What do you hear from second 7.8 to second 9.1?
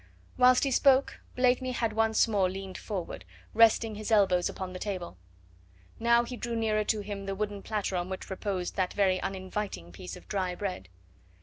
on which reposed that